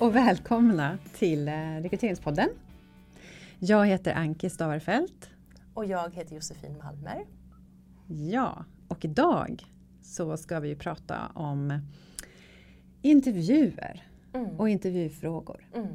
och 0.00 0.16
välkomna 0.16 0.98
till 1.14 1.48
eh, 1.48 1.52
Rekryteringspodden. 1.52 2.48
Jag 3.58 3.86
heter 3.86 4.14
Anki 4.14 4.50
Stavarfelt. 4.50 5.30
Och 5.74 5.84
jag 5.86 6.14
heter 6.14 6.34
Josefin 6.34 6.78
Malmer. 6.78 7.24
Ja, 8.06 8.64
och 8.88 9.04
idag 9.04 9.62
så 10.02 10.36
ska 10.36 10.60
vi 10.60 10.74
prata 10.76 11.26
om 11.34 11.78
intervjuer 13.02 14.06
Mm. 14.34 14.60
och 14.60 14.68
intervjufrågor. 14.68 15.66
Mm. 15.74 15.88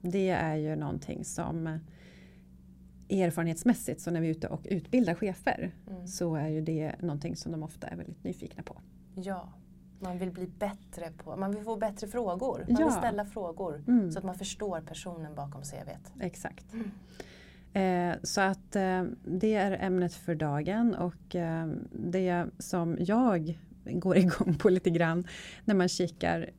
Det 0.00 0.28
är 0.28 0.54
ju 0.56 0.76
någonting 0.76 1.24
som 1.24 1.78
erfarenhetsmässigt, 3.10 4.00
så 4.00 4.10
när 4.10 4.20
vi 4.20 4.26
är 4.26 4.30
ute 4.30 4.48
och 4.48 4.60
utbildar 4.64 5.14
chefer, 5.14 5.74
Mm. 5.90 6.06
så 6.06 6.34
är 6.36 6.48
ju 6.48 6.60
det 6.60 6.94
någonting 7.02 7.36
som 7.36 7.52
de 7.52 7.62
ofta 7.62 7.86
är 7.86 7.96
väldigt 7.96 8.24
nyfikna 8.24 8.62
på. 8.62 8.76
Ja, 9.14 9.52
man 10.02 10.18
vill 10.18 10.30
bli 10.30 10.46
bättre 10.46 11.10
på, 11.24 11.36
man 11.36 11.52
vill 11.54 11.64
få 11.64 11.76
bättre 11.76 12.06
frågor. 12.08 12.64
Man 12.68 12.76
Ja. 12.80 12.86
vill 12.86 12.94
ställa 12.96 13.24
frågor 13.24 13.84
Mm. 13.88 14.12
så 14.12 14.18
att 14.18 14.24
man 14.24 14.34
förstår 14.34 14.80
personen 14.80 15.34
bakom 15.34 15.62
CVt. 15.62 16.12
Exakt. 16.20 16.66
Mm. 16.72 16.90
Eh, 17.74 18.16
så 18.22 18.40
att 18.40 18.76
eh, 18.76 19.04
det 19.24 19.54
är 19.54 19.72
ämnet 19.80 20.14
för 20.14 20.34
dagen 20.34 20.94
och 20.94 21.34
eh, 21.36 21.66
det 21.92 22.46
som 22.58 22.96
jag 23.00 23.58
går 23.84 24.16
igång 24.24 24.54
på 24.54 24.68
lite 24.68 24.90
grann 24.90 25.26
när 25.64 25.74
man 25.74 25.88
kikar 25.88 26.50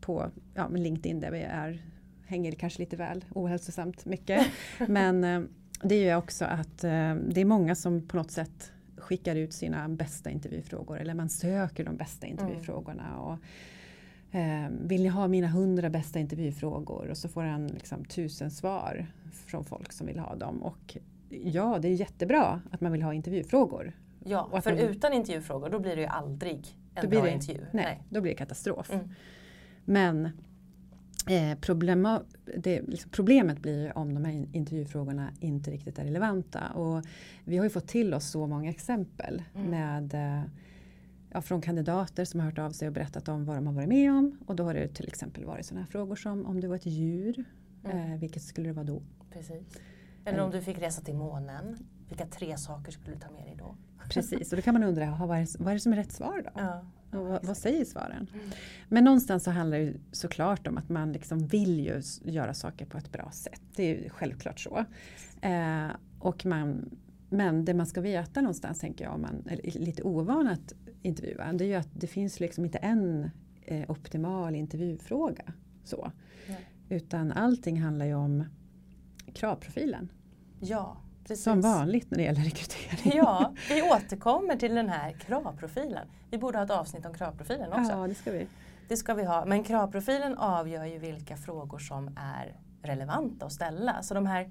på 0.00 0.30
ja, 0.54 0.68
LinkedIn 0.68 1.20
där 1.20 1.30
vi 1.30 1.40
är, 1.42 1.82
hänger 2.26 2.52
kanske 2.52 2.78
lite 2.78 2.96
väl 2.96 3.24
ohälsosamt 3.34 4.04
mycket. 4.04 4.46
Men 4.88 5.24
eh, 5.24 5.40
det 5.82 5.94
är 5.94 6.04
ju 6.10 6.16
också 6.16 6.44
att 6.44 6.84
eh, 6.84 7.14
det 7.14 7.40
är 7.40 7.44
många 7.44 7.74
som 7.74 8.08
på 8.08 8.16
något 8.16 8.30
sätt 8.30 8.72
skickar 9.06 9.36
ut 9.36 9.52
sina 9.52 9.88
bästa 9.88 10.30
intervjufrågor 10.30 10.98
eller 11.00 11.14
man 11.14 11.28
söker 11.28 11.84
de 11.84 11.96
bästa 11.96 12.26
intervjufrågorna. 12.26 13.18
Och, 13.20 13.38
Eh, 14.30 14.68
vill 14.80 15.02
ni 15.02 15.08
ha 15.08 15.28
mina 15.28 15.46
hundra 15.46 15.90
bästa 15.90 16.18
intervjufrågor? 16.18 17.08
Och 17.10 17.16
så 17.16 17.28
får 17.28 17.42
han 17.42 17.66
liksom 17.66 18.04
tusen 18.04 18.50
svar 18.50 19.06
från 19.46 19.64
folk 19.64 19.92
som 19.92 20.06
vill 20.06 20.18
ha 20.18 20.34
dem. 20.34 20.62
Och 20.62 20.96
ja, 21.28 21.78
det 21.82 21.88
är 21.88 21.92
jättebra 21.92 22.60
att 22.70 22.80
man 22.80 22.92
vill 22.92 23.02
ha 23.02 23.14
intervjufrågor. 23.14 23.92
Ja, 24.24 24.60
för 24.62 24.70
man- 24.70 24.80
utan 24.80 25.12
intervjufrågor 25.12 25.68
då 25.70 25.78
blir 25.78 25.96
det 25.96 26.02
ju 26.02 26.08
aldrig 26.08 26.66
en 26.94 27.10
bra 27.10 27.22
det- 27.22 27.30
intervju. 27.30 27.66
Nej, 27.72 28.02
då 28.10 28.20
blir 28.20 28.32
det 28.32 28.38
katastrof. 28.38 28.90
Mm. 28.92 29.08
Men 29.84 30.28
eh, 31.26 31.58
problema, 31.58 32.22
det, 32.56 32.82
liksom, 32.82 33.10
problemet 33.10 33.58
blir 33.62 33.98
om 33.98 34.14
de 34.14 34.24
här 34.24 34.32
in- 34.32 34.48
intervjufrågorna 34.52 35.30
inte 35.40 35.70
riktigt 35.70 35.98
är 35.98 36.04
relevanta. 36.04 36.68
Och 36.70 37.04
vi 37.44 37.56
har 37.56 37.64
ju 37.64 37.70
fått 37.70 37.88
till 37.88 38.14
oss 38.14 38.30
så 38.30 38.46
många 38.46 38.70
exempel 38.70 39.42
Mm. 39.54 39.70
med 39.70 40.14
eh, 40.14 40.42
ja, 41.30 41.42
från 41.42 41.60
kandidater 41.60 42.24
som 42.24 42.40
har 42.40 42.46
hört 42.46 42.58
av 42.58 42.70
sig 42.70 42.88
och 42.88 42.94
berättat 42.94 43.28
om 43.28 43.44
vad 43.44 43.56
de 43.56 43.66
har 43.66 43.74
varit 43.74 43.88
med 43.88 44.12
om. 44.12 44.38
Och 44.46 44.56
då 44.56 44.64
har 44.64 44.74
det 44.74 44.88
till 44.88 45.08
exempel 45.08 45.44
varit 45.44 45.66
sådana 45.66 45.80
här 45.84 45.90
frågor 45.90 46.16
som 46.16 46.46
om 46.46 46.60
du 46.60 46.66
var 46.68 46.76
ett 46.76 46.86
djur, 46.86 47.44
Mm. 47.84 48.12
eh, 48.12 48.18
vilket 48.18 48.42
skulle 48.42 48.68
det 48.68 48.72
vara 48.72 48.84
då? 48.86 49.02
Precis. 49.32 49.66
Eller 50.24 50.40
om 50.40 50.50
du 50.50 50.60
fick 50.62 50.78
resa 50.78 51.02
till 51.02 51.14
månen, 51.14 51.76
vilka 52.08 52.26
tre 52.26 52.56
saker 52.56 52.92
skulle 52.92 53.14
du 53.14 53.20
ta 53.20 53.30
med 53.30 53.42
dig 53.44 53.56
då? 53.58 53.76
Precis, 54.10 54.52
och 54.52 54.56
då 54.56 54.62
kan 54.62 54.74
man 54.74 54.82
undra, 54.82 55.04
"Jaha, 55.04 55.26
vad 55.26 55.36
är, 55.38 55.40
det- 55.40 55.56
vad 55.58 55.68
är 55.68 55.74
det 55.74 55.80
som 55.80 55.92
är 55.92 55.96
rätt 55.96 56.12
svar 56.12 56.42
då? 56.44 56.50
Ja. 56.54 56.84
Och 57.10 57.46
vad, 57.46 57.56
säger 57.56 57.84
svaren? 57.84 58.30
Men 58.88 59.04
någonstans 59.04 59.44
så 59.44 59.50
handlar 59.50 59.78
det 59.78 59.94
såklart 60.12 60.66
om 60.66 60.78
att 60.78 60.88
man 60.88 61.12
liksom 61.12 61.46
vill 61.46 61.80
ju 61.80 62.02
göra 62.24 62.54
saker 62.54 62.86
på 62.86 62.98
ett 62.98 63.12
bra 63.12 63.30
sätt. 63.32 63.62
Det 63.76 63.82
är 63.82 64.02
ju 64.02 64.08
självklart 64.08 64.60
så. 64.60 64.84
Eh, 65.40 65.88
och 66.18 66.46
man, 66.46 66.90
men 67.28 67.64
det 67.64 67.74
man 67.74 67.86
ska 67.86 68.00
veta 68.00 68.40
någonstans 68.40 68.80
tänker 68.80 69.04
jag, 69.04 69.14
om 69.14 69.22
man 69.22 69.44
är 69.46 69.78
lite 69.78 70.02
ovan 70.02 70.48
att 70.48 70.72
intervjua, 71.02 71.52
det 71.52 71.64
är 71.64 71.68
ju 71.68 71.74
att 71.74 72.00
det 72.00 72.06
finns 72.06 72.40
liksom 72.40 72.64
inte 72.64 72.78
en 72.78 73.30
eh, 73.62 73.90
optimal 73.90 74.54
intervjufråga. 74.54 75.52
Så. 75.84 76.12
Nej. 76.48 76.70
Utan 76.88 77.32
allting 77.32 77.82
handlar 77.82 78.06
ju 78.06 78.14
om 78.14 78.44
kravprofilen. 79.32 80.12
Ja, 80.60 80.96
precis. 81.28 81.44
Som 81.44 81.60
vanligt 81.60 82.10
när 82.10 82.18
det 82.18 82.24
gäller 82.24 82.40
rekrytering. 82.40 83.12
Ja, 83.16 83.52
vi 83.68 83.82
återkommer 83.82 84.56
till 84.56 84.74
den 84.74 84.88
här 84.88 85.12
kravprofilen. 85.12 86.06
Vi 86.30 86.38
borde 86.38 86.58
ha 86.58 86.64
ett 86.64 86.70
avsnitt 86.70 87.06
om 87.06 87.14
kravprofilen 87.14 87.72
också. 87.72 87.92
ja, 87.92 88.06
det 88.06 88.14
ska 88.14 88.30
vi. 88.30 88.46
Det 88.88 88.96
ska 88.96 89.14
vi 89.14 89.24
ha, 89.24 89.44
men 89.44 89.64
kravprofilen 89.64 90.38
avgör 90.38 90.84
ju 90.84 90.98
vilka 90.98 91.36
frågor 91.36 91.78
som 91.78 92.10
är 92.16 92.56
relevanta 92.82 93.46
att 93.46 93.52
ställa. 93.52 94.02
Så 94.02 94.14
de 94.14 94.26
här 94.26 94.50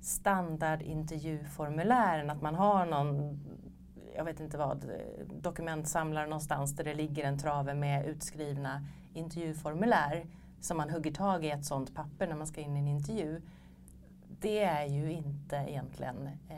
standardintervjuformulären, 0.00 2.30
att 2.30 2.42
man 2.42 2.54
har 2.54 2.86
någon, 2.86 3.40
jag 4.16 4.24
vet 4.24 4.40
inte 4.40 4.58
vad, 4.58 4.90
dokumentsamlare 5.40 6.26
någonstans 6.26 6.76
där 6.76 6.84
det 6.84 6.94
ligger 6.94 7.24
en 7.24 7.38
trave 7.38 7.74
med 7.74 8.06
utskrivna 8.06 8.86
intervjuformulär 9.14 10.26
som 10.60 10.76
man 10.76 10.90
hugger 10.90 11.12
tag 11.12 11.44
i 11.44 11.50
ett 11.50 11.64
sånt 11.64 11.94
papper 11.94 12.26
när 12.26 12.36
man 12.36 12.46
ska 12.46 12.60
in 12.60 12.76
i 12.76 12.80
en 12.80 12.88
intervju. 12.88 13.42
Det 14.40 14.62
är 14.62 14.86
ju 14.86 15.12
inte 15.12 15.56
egentligen 15.56 16.26
eh, 16.26 16.56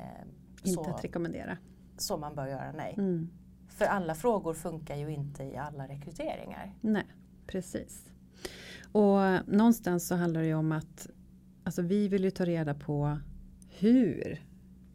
Inte 0.65 0.71
så, 0.71 0.91
att 0.91 1.05
rekommendera. 1.05 1.59
så 1.97 2.17
man 2.17 2.35
bör 2.35 2.47
göra, 2.47 2.73
nej. 2.73 2.95
Mm. 2.99 3.31
För 3.69 3.85
alla 3.85 4.15
frågor 4.15 4.55
funkar 4.55 4.97
ju 4.97 5.11
inte 5.11 5.45
i 5.45 5.57
alla 5.57 5.89
rekryteringar. 5.89 6.75
Nej, 6.81 7.07
precis. 7.47 8.05
Och 8.93 9.49
någonstans 9.49 10.09
så 10.09 10.15
handlar 10.15 10.41
det 10.41 10.47
ju 10.47 10.55
om 10.55 10.73
att 10.73 11.11
alltså 11.65 11.83
vi 11.83 12.09
vill 12.09 12.25
ju 12.25 12.31
ta 12.31 12.45
reda 12.45 12.75
på 12.75 13.19
hur 13.79 14.43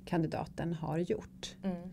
kandidaten 0.06 0.74
har 0.74 0.98
gjort. 0.98 1.56
Mm. 1.64 1.90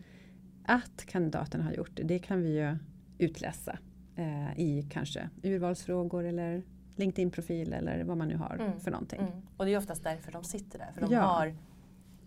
Att 0.65 1.05
kandidaten 1.05 1.61
har 1.61 1.71
gjort 1.71 1.91
det, 1.93 2.03
det 2.03 2.19
kan 2.19 2.41
vi 2.41 2.59
ju 2.59 2.77
utläsa 3.17 3.79
eh, 4.15 4.59
i 4.59 4.87
kanske 4.91 5.29
urvalsfrågor 5.43 6.23
eller 6.23 6.63
LinkedIn-profil 7.01 7.73
eller 7.73 8.03
vad 8.03 8.17
man 8.17 8.27
nu 8.27 8.35
har 8.37 8.55
Mm, 8.59 8.79
för 8.79 8.91
någonting. 8.91 9.19
Mm. 9.21 9.31
Och 9.57 9.65
det 9.65 9.73
är 9.73 9.77
oftast 9.77 10.03
därför 10.03 10.31
de 10.31 10.43
sitter 10.43 10.79
där. 10.79 10.91
För 10.93 11.01
de, 11.01 11.13
Ja. 11.13 11.21
har, 11.21 11.55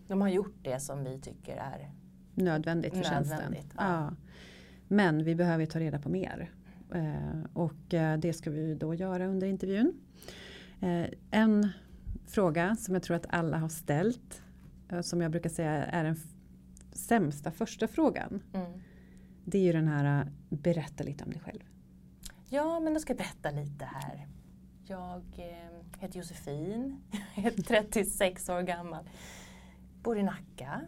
de 0.07 0.21
har 0.21 0.29
gjort 0.29 0.55
det 0.61 0.79
som 0.79 1.03
vi 1.03 1.19
tycker 1.19 1.57
är 1.57 1.91
Nödvändigt 2.33 2.95
för 2.95 3.03
tjänsten. 3.03 3.37
Nödvändigt, 3.37 3.73
Ja. 3.77 3.83
ja. 3.83 4.13
Men 4.87 5.23
vi 5.23 5.35
behöver 5.35 5.65
ta 5.65 5.79
reda 5.79 5.99
på 5.99 6.09
mer. 6.09 6.51
Eh, 6.93 7.43
och 7.53 7.93
eh, 7.93 8.17
det 8.19 8.33
ska 8.33 8.51
vi 8.51 8.75
då 8.75 8.93
göra 8.93 9.25
under 9.27 9.47
intervjun. 9.47 9.93
Eh, 10.81 11.05
en 11.31 11.69
fråga 12.27 12.75
som 12.75 12.93
jag 12.93 13.03
tror 13.03 13.15
att 13.17 13.25
alla 13.29 13.57
har 13.57 13.69
ställt. 13.69 14.41
som 15.01 15.21
jag 15.21 15.31
brukar 15.31 15.49
säga 15.49 15.71
är 15.71 16.03
den 16.03 16.15
sämsta 16.91 17.51
första 17.51 17.87
frågan. 17.87 18.43
mm. 18.53 18.71
Det 19.45 19.57
är 19.57 19.61
ju 19.63 19.71
den 19.71 19.87
här 19.87 20.31
berätta 20.49 21.03
lite 21.03 21.23
om 21.23 21.29
dig 21.31 21.39
själv. 21.39 21.59
Ja, 22.49 22.79
men 22.79 22.93
då 22.93 22.99
ska 22.99 23.11
jag 23.13 23.17
berätta 23.17 23.51
lite 23.51 23.85
här. 23.85 24.27
Jag 24.87 25.21
eh, 25.37 25.99
heter 25.99 26.17
Josefin, 26.19 27.01
jag 27.35 27.45
är 27.45 27.51
36 27.51 28.49
år 28.49 28.61
gammal. 28.61 29.03
Bor 30.03 30.17
i 30.17 30.23
Nacka. 30.23 30.81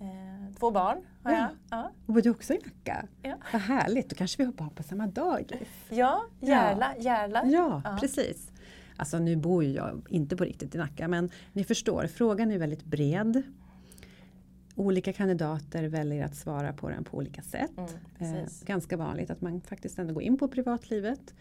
Eh, 0.00 0.54
två 0.58 0.70
barn 0.70 0.98
har 1.22 1.32
Ja. 1.32 1.38
jag. 1.38 1.48
Ja, 1.70 1.90
Och 2.06 2.14
var 2.14 2.22
du 2.22 2.30
också 2.30 2.54
i 2.54 2.58
Nacka? 2.58 3.06
Ja. 3.22 3.36
Vad 3.52 3.62
härligt, 3.62 4.10
då 4.10 4.16
kanske 4.16 4.42
vi 4.42 4.44
hoppar 4.46 4.68
på 4.70 4.82
samma 4.82 5.06
dagis. 5.06 5.68
ja 5.90 6.24
Järla. 6.40 6.94
Järla. 6.98 7.42
Ja, 7.46 7.82
Ja. 7.84 7.96
precis. 8.00 8.52
Alltså 8.96 9.18
nu 9.18 9.36
bor 9.36 9.64
ju 9.64 9.72
jag 9.72 10.06
inte 10.08 10.36
på 10.36 10.44
riktigt 10.44 10.74
i 10.74 10.78
Nacka 10.78 11.08
men 11.08 11.30
ni 11.52 11.64
förstår, 11.64 12.06
frågan 12.06 12.50
är 12.50 12.58
väldigt 12.58 12.84
bred. 12.84 13.42
Olika 14.74 15.12
kandidater 15.12 15.84
väljer 15.84 16.24
att 16.24 16.36
svara 16.36 16.72
på 16.72 16.88
den 16.88 17.04
på 17.04 17.16
olika 17.16 17.42
sätt. 17.42 17.70
Mm, 18.18 18.34
Eh, 18.34 18.44
ganska 18.66 18.96
vanligt 18.96 19.30
att 19.30 19.40
man 19.40 19.60
faktiskt 19.60 19.98
ändå 19.98 20.14
går 20.14 20.22
in 20.22 20.38
på 20.38 20.48
privatlivet. 20.48 21.34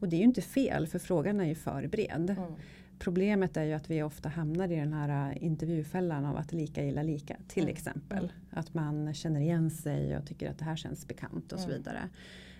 Och 0.00 0.08
det 0.08 0.16
är 0.16 0.18
ju 0.18 0.24
inte 0.24 0.42
fel 0.42 0.86
för 0.86 0.98
frågan 0.98 1.40
är 1.40 1.44
ju 1.44 1.54
för 1.54 1.86
bred. 1.86 2.30
Mm. 2.38 2.52
Problemet 2.98 3.56
är 3.56 3.64
ju 3.64 3.72
att 3.72 3.90
vi 3.90 4.02
ofta 4.02 4.28
hamnar 4.28 4.72
i 4.72 4.76
den 4.76 4.92
här 4.92 5.30
eh, 5.32 5.44
intervjufällan 5.44 6.24
av 6.24 6.36
att 6.36 6.52
lika 6.52 6.84
gilla 6.84 7.02
lika. 7.02 7.36
Till 7.48 7.62
Mm. 7.62 7.72
exempel. 7.74 8.18
Mm. 8.18 8.30
Att 8.50 8.74
man 8.74 9.14
känner 9.14 9.40
igen 9.40 9.70
sig 9.70 10.16
och 10.16 10.26
tycker 10.26 10.50
att 10.50 10.58
det 10.58 10.64
här 10.64 10.76
känns 10.76 11.08
bekant 11.08 11.52
och 11.52 11.58
så 11.60 11.68
Mm. 11.68 11.76
vidare. 11.78 12.00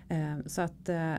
Eh, 0.09 0.47
så 0.47 0.63
att 0.63 0.89
eh, 0.89 1.15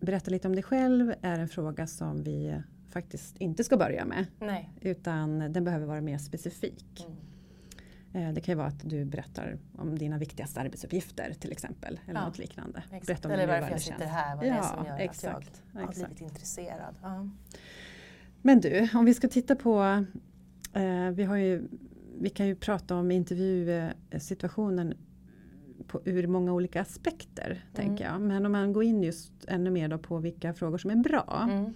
berätta 0.00 0.30
lite 0.30 0.48
om 0.48 0.54
dig 0.54 0.62
själv 0.64 1.14
är 1.22 1.38
en 1.38 1.48
fråga 1.48 1.86
som 1.86 2.22
vi 2.22 2.54
faktiskt 2.90 3.36
inte 3.38 3.64
ska 3.64 3.76
börja 3.76 4.04
med. 4.04 4.26
Nej. 4.40 4.70
Utan 4.80 5.38
den 5.52 5.64
behöver 5.64 5.86
vara 5.86 6.00
mer 6.00 6.18
specifik. 6.18 7.06
Eh, 8.14 8.32
Det 8.32 8.40
kan 8.40 8.52
ju 8.52 8.56
vara 8.56 8.66
att 8.68 8.90
du 8.90 9.04
berättar 9.04 9.58
om 9.78 9.98
dina 9.98 10.18
viktigaste 10.18 10.60
arbetsuppgifter 10.60 11.32
till 11.40 11.52
exempel. 11.52 12.00
Eller 12.08 12.20
Ja, 12.20 12.26
något 12.26 12.38
liknande. 12.38 12.78
Exakt. 12.84 13.06
Berätta 13.06 13.28
om 13.28 13.34
Eller 13.34 13.46
varför 13.46 13.70
jag 13.70 13.80
sitter 13.80 14.06
här, 14.06 14.36
vad 14.36 14.44
det 14.44 14.48
är 14.48 14.56
Ja, 14.56 14.62
som 14.62 14.86
gör 14.86 14.98
exakt, 14.98 15.36
att 15.48 15.62
jag 15.72 15.80
har 15.80 15.88
exakt. 15.88 16.06
blivit 16.16 16.32
intresserad. 16.32 16.94
Ja. 17.02 17.28
Men 18.42 18.60
du, 18.60 18.88
om 18.94 19.04
vi 19.04 19.14
ska 19.14 19.28
titta 19.28 19.56
på, 19.56 20.04
eh, 20.72 21.10
vi, 21.12 21.24
har 21.24 21.36
ju, 21.36 21.68
vi 22.20 22.30
kan 22.30 22.46
ju 22.46 22.54
prata 22.54 22.96
om 22.96 23.10
intervjusituationen 23.10 24.94
på, 25.86 26.00
ur 26.04 26.26
många 26.26 26.52
olika 26.52 26.80
aspekter. 26.80 27.46
Mm. 27.50 27.58
tänker 27.74 28.04
jag. 28.04 28.20
Men 28.20 28.46
om 28.46 28.52
man 28.52 28.72
går 28.72 28.84
in 28.84 29.02
just 29.02 29.32
ännu 29.48 29.70
mer 29.70 29.98
på 29.98 30.18
vilka 30.18 30.54
frågor 30.54 30.78
som 30.78 30.90
är 30.90 30.96
bra. 30.96 31.48
Mm. 31.50 31.72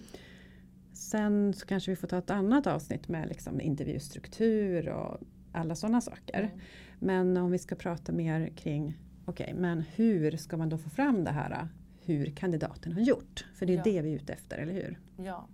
Sen 0.93 1.53
så 1.53 1.65
kanske 1.65 1.91
vi 1.91 1.95
får 1.95 2.07
ta 2.07 2.17
ett 2.17 2.29
annat 2.31 2.67
avsnitt 2.67 3.07
med 3.07 3.27
liksom 3.27 3.61
intervjustruktur 3.61 4.89
och 4.89 5.17
alla 5.57 5.75
sådana 5.75 6.01
saker. 6.01 6.39
Mm. 6.39 6.59
Men 6.99 7.37
om 7.37 7.51
vi 7.51 7.57
ska 7.57 7.75
prata 7.75 8.11
mer 8.11 8.47
kring, 8.47 8.97
okej, 9.25 9.43
okay, 9.43 9.61
men 9.61 9.83
hur 9.95 10.37
ska 10.37 10.57
man 10.57 10.69
då 10.69 10.77
få 10.77 10.89
fram 10.89 11.23
det 11.23 11.31
här? 11.31 11.67
Hur 11.99 12.25
kandidaten 12.25 12.93
har 12.93 13.01
gjort? 13.01 13.45
För 13.55 13.65
det 13.65 13.73
är 13.73 13.77
ja. 13.77 13.83
det 13.83 14.01
vi 14.01 14.11
är 14.11 14.15
ute 14.15 14.33
efter, 14.33 14.57
eller 14.57 14.73
hur? 14.73 14.99
Ja, 15.17 15.47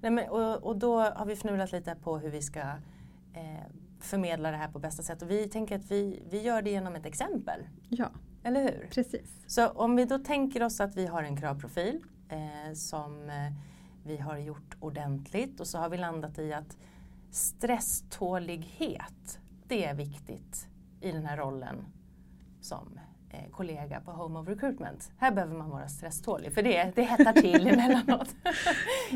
Nej, 0.00 0.10
men, 0.10 0.28
och, 0.28 0.62
och 0.62 0.76
då 0.76 1.00
har 1.00 1.26
vi 1.26 1.36
fnulat 1.36 1.72
lite 1.72 1.94
på 1.94 2.18
hur 2.18 2.30
vi 2.30 2.42
ska 2.42 2.60
eh, 3.32 3.64
förmedla 4.00 4.50
det 4.50 4.56
här 4.56 4.68
på 4.68 4.78
bästa 4.78 5.02
sätt. 5.02 5.22
Och 5.22 5.30
vi 5.30 5.48
tänker 5.48 5.76
att 5.76 5.90
vi, 5.90 6.22
vi 6.30 6.42
gör 6.42 6.62
det 6.62 6.70
genom 6.70 6.94
ett 6.94 7.06
exempel. 7.06 7.60
Ja, 7.88 8.10
eller 8.42 8.62
hur? 8.62 8.88
Precis. 8.90 9.44
Så 9.46 9.68
om 9.68 9.96
vi 9.96 10.04
då 10.04 10.18
tänker 10.18 10.62
oss 10.62 10.80
att 10.80 10.96
vi 10.96 11.06
har 11.06 11.22
en 11.22 11.36
kravprofil 11.36 12.00
eh, 12.28 12.74
som 12.74 13.30
eh, 13.30 13.52
vi 14.04 14.16
har 14.16 14.38
gjort 14.38 14.76
ordentligt 14.80 15.60
och 15.60 15.66
så 15.66 15.78
har 15.78 15.88
vi 15.88 15.96
landat 15.96 16.38
i 16.38 16.52
att 16.52 16.76
stresstålighet, 17.30 19.39
det 19.70 19.84
är 19.84 19.94
viktigt 19.94 20.68
i 21.00 21.12
den 21.12 21.26
här 21.26 21.36
rollen 21.36 21.86
som 22.60 23.00
eh, 23.30 23.50
kollega 23.50 24.00
på 24.00 24.10
Home 24.12 24.38
of 24.38 24.48
Recruitment. 24.48 25.12
Här 25.18 25.32
behöver 25.32 25.56
man 25.56 25.70
vara 25.70 25.88
stresstålig 25.88 26.54
för 26.54 26.62
det, 26.62 26.92
det 26.94 27.02
hettar 27.02 27.32
till 27.32 27.66
emellanåt. 27.68 28.34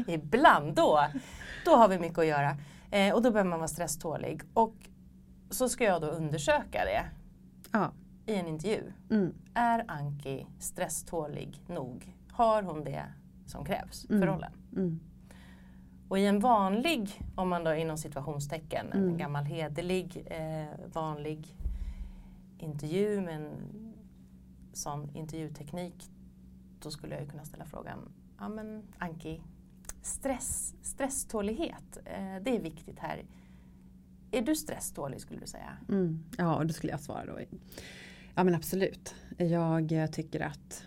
Ibland 0.08 0.74
då, 0.74 1.06
då 1.64 1.70
har 1.70 1.88
vi 1.88 1.98
mycket 1.98 2.18
att 2.18 2.26
göra 2.26 2.56
eh, 2.90 3.14
och 3.14 3.22
då 3.22 3.30
behöver 3.30 3.50
man 3.50 3.58
vara 3.58 3.68
stresstålig. 3.68 4.42
Och 4.54 4.74
så 5.50 5.68
ska 5.68 5.84
jag 5.84 6.00
då 6.02 6.06
undersöka 6.06 6.84
det 6.84 7.04
ja. 7.72 7.92
i 8.26 8.34
en 8.34 8.46
intervju. 8.46 8.92
Mm. 9.10 9.34
Är 9.54 9.84
Anki 9.88 10.46
stresstålig 10.58 11.60
nog? 11.66 12.16
Har 12.32 12.62
hon 12.62 12.84
det 12.84 13.04
som 13.46 13.64
krävs 13.64 14.06
för 14.06 14.14
mm. 14.14 14.28
rollen? 14.28 14.52
Mm. 14.72 15.00
Och 16.08 16.18
i 16.18 16.26
en 16.26 16.40
vanlig, 16.40 17.22
om 17.34 17.48
man 17.48 17.64
då 17.64 17.74
inom 17.74 17.98
situationstecken, 17.98 18.92
en 18.92 19.02
mm. 19.02 19.16
gammal 19.16 19.44
hederlig 19.44 20.26
eh, 20.26 20.88
vanlig 20.92 21.56
intervju 22.58 23.20
med 23.20 23.34
en 23.36 23.52
sån 24.72 25.10
intervjuteknik, 25.14 26.10
då 26.80 26.90
skulle 26.90 27.18
jag 27.18 27.30
kunna 27.30 27.44
ställa 27.44 27.64
frågan, 27.64 28.12
ja 28.38 28.48
men 28.48 28.82
Anki, 28.98 29.40
stress, 30.02 30.74
stresstålighet, 30.82 31.98
eh, 32.04 32.42
det 32.42 32.56
är 32.56 32.60
viktigt 32.60 32.98
här. 32.98 33.24
Är 34.30 34.42
du 34.42 34.56
stresstålig 34.56 35.20
skulle 35.20 35.40
du 35.40 35.46
säga? 35.46 35.76
Mm. 35.88 36.24
Ja, 36.38 36.56
och 36.56 36.66
då 36.66 36.72
skulle 36.72 36.92
jag 36.92 37.00
svara 37.00 37.26
då. 37.26 37.38
Ja 38.34 38.44
men 38.44 38.54
absolut. 38.54 39.14
Jag 39.38 40.12
tycker 40.12 40.40
att 40.40 40.84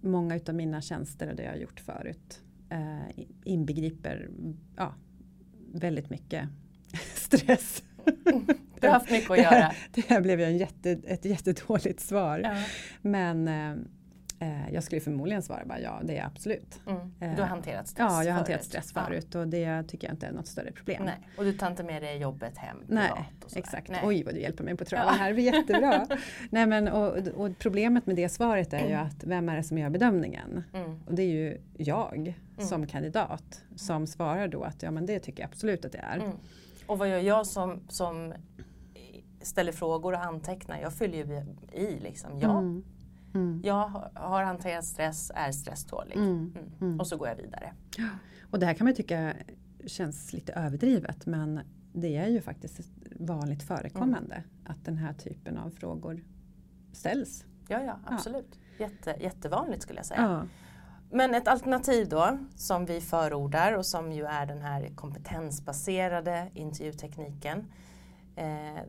många 0.00 0.36
utav 0.36 0.54
mina 0.54 0.80
tjänster 0.80 1.30
och 1.30 1.36
det 1.36 1.42
jag 1.42 1.50
har 1.50 1.58
gjort 1.58 1.80
förut 1.80 2.42
eh, 2.72 3.24
inbegriper 3.44 4.30
ja, 4.76 4.94
väldigt 5.72 6.10
mycket 6.10 6.48
stress. 7.14 7.82
Du 8.80 8.88
har 8.88 8.94
haft 8.94 9.10
mycket 9.10 9.30
att 9.30 9.38
göra. 9.38 9.72
Det 9.92 10.08
här 10.08 10.20
blev 10.20 10.40
en 10.40 10.56
jätte, 10.56 10.90
ett 10.90 11.24
jättedåligt 11.24 12.00
svar. 12.00 12.38
Ja. 12.38 12.56
Men 13.02 13.48
eh, 13.48 13.76
eh, 14.42 14.74
jag 14.74 14.84
skulle 14.84 15.00
förmodligen 15.00 15.42
svara 15.42 15.64
bara 15.64 15.80
ja, 15.80 16.00
det 16.04 16.18
är 16.18 16.26
absolut. 16.26 16.80
Mm. 16.86 17.12
Du 17.18 17.26
har 17.26 17.38
eh, 17.38 17.44
hanterat 17.44 17.88
stress 17.88 18.06
Ja, 18.10 18.24
jag 18.24 18.30
har 18.30 18.36
hanterat 18.36 18.64
stress 18.64 18.92
förut 18.92 19.26
ja. 19.32 19.40
och 19.40 19.48
det 19.48 19.82
tycker 19.82 20.06
jag 20.06 20.14
inte 20.14 20.26
är 20.26 20.32
något 20.32 20.46
större 20.46 20.72
problem. 20.72 21.02
Nej. 21.04 21.28
Och 21.36 21.44
du 21.44 21.52
tar 21.52 21.70
inte 21.70 21.82
med 21.82 22.02
dig 22.02 22.18
jobbet 22.18 22.58
hem 22.58 22.76
Nej, 22.86 23.10
exakt. 23.54 23.90
Nej. 23.90 24.00
Oj 24.04 24.22
vad 24.24 24.34
du 24.34 24.40
hjälper 24.40 24.64
mig 24.64 24.76
på 24.76 24.84
traven 24.84 25.06
ja. 25.08 25.12
här, 25.12 25.28
det 25.28 25.34
blir 25.34 25.44
jättebra. 25.44 26.06
Nej, 26.50 26.66
men, 26.66 26.88
och, 26.88 27.16
och, 27.16 27.58
problemet 27.58 28.06
med 28.06 28.16
det 28.16 28.28
svaret 28.28 28.72
är 28.72 28.78
ju 28.78 28.92
mm. 28.92 29.06
att 29.06 29.24
vem 29.24 29.48
är 29.48 29.56
det 29.56 29.62
som 29.62 29.78
gör 29.78 29.90
bedömningen? 29.90 30.64
Mm. 30.74 31.00
Och 31.06 31.14
det 31.14 31.22
är 31.22 31.26
ju 31.26 31.60
jag 31.76 32.18
mm. 32.56 32.68
som 32.68 32.86
kandidat 32.86 33.64
som 33.76 34.06
svarar 34.06 34.48
då 34.48 34.62
att 34.62 34.82
ja 34.82 34.90
men 34.90 35.06
det 35.06 35.18
tycker 35.18 35.42
jag 35.42 35.48
absolut 35.48 35.84
att 35.84 35.92
det 35.92 35.98
är. 35.98 36.16
Mm. 36.16 36.32
Och 36.86 36.98
vad 36.98 37.08
gör 37.08 37.18
jag 37.18 37.46
som, 37.46 37.80
som 37.88 38.34
ställer 39.42 39.72
frågor 39.72 40.12
och 40.12 40.24
antecknar? 40.24 40.80
Jag 40.80 40.92
fyller 40.92 41.18
ju 41.18 41.44
i 41.72 42.00
liksom, 42.00 42.38
ja. 42.38 42.58
Mm. 42.58 42.84
Mm. 43.34 43.60
Jag 43.64 43.88
har 44.14 44.42
hanterat 44.42 44.84
stress, 44.84 45.32
är 45.34 45.52
stresstålig. 45.52 46.16
Mm. 46.16 46.28
mm. 46.28 46.70
Mm. 46.80 47.00
Och 47.00 47.06
så 47.06 47.16
går 47.16 47.28
jag 47.28 47.36
vidare. 47.36 47.72
Och 48.50 48.58
det 48.58 48.66
här 48.66 48.74
kan 48.74 48.84
man 48.84 48.94
tycka 48.94 49.34
känns 49.86 50.32
lite 50.32 50.52
överdrivet 50.52 51.26
men 51.26 51.60
det 51.92 52.16
är 52.16 52.28
ju 52.28 52.40
faktiskt 52.40 52.80
vanligt 53.16 53.62
förekommande 53.62 54.34
mm. 54.34 54.48
att 54.64 54.84
den 54.84 54.96
här 54.96 55.12
typen 55.12 55.58
av 55.58 55.70
frågor 55.70 56.24
ställs. 56.92 57.44
Ja, 57.68 57.82
ja 57.82 57.98
absolut. 58.06 58.58
Ja. 58.78 58.86
Jätte, 58.86 59.16
jättevanligt 59.20 59.82
skulle 59.82 59.98
jag 59.98 60.06
säga. 60.06 60.20
Ja. 60.22 60.46
Men 61.10 61.34
ett 61.34 61.48
alternativ 61.48 62.08
då 62.08 62.38
som 62.56 62.86
vi 62.86 63.00
förordar 63.00 63.72
och 63.72 63.86
som 63.86 64.12
ju 64.12 64.24
är 64.24 64.46
den 64.46 64.62
här 64.62 64.90
kompetensbaserade 64.94 66.50
intervjutekniken. 66.54 67.66
Eh, 68.36 68.82